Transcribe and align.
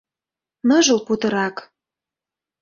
Ныжыл 0.67 0.99
путырак. 1.07 1.55